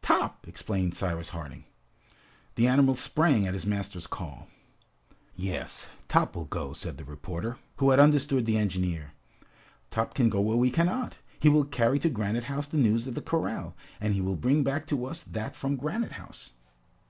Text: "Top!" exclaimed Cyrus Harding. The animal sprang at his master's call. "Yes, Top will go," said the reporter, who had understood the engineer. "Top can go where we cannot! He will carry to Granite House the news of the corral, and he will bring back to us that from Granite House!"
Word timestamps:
"Top!" 0.00 0.48
exclaimed 0.48 0.94
Cyrus 0.94 1.28
Harding. 1.28 1.64
The 2.54 2.66
animal 2.66 2.94
sprang 2.94 3.46
at 3.46 3.52
his 3.52 3.66
master's 3.66 4.06
call. 4.06 4.48
"Yes, 5.36 5.88
Top 6.08 6.34
will 6.34 6.46
go," 6.46 6.72
said 6.72 6.96
the 6.96 7.04
reporter, 7.04 7.58
who 7.76 7.90
had 7.90 8.00
understood 8.00 8.46
the 8.46 8.56
engineer. 8.56 9.12
"Top 9.90 10.14
can 10.14 10.30
go 10.30 10.40
where 10.40 10.56
we 10.56 10.70
cannot! 10.70 11.18
He 11.38 11.50
will 11.50 11.64
carry 11.64 11.98
to 11.98 12.08
Granite 12.08 12.44
House 12.44 12.66
the 12.66 12.78
news 12.78 13.06
of 13.06 13.14
the 13.14 13.20
corral, 13.20 13.76
and 14.00 14.14
he 14.14 14.22
will 14.22 14.36
bring 14.36 14.64
back 14.64 14.86
to 14.86 15.04
us 15.04 15.22
that 15.22 15.54
from 15.54 15.76
Granite 15.76 16.12
House!" 16.12 16.52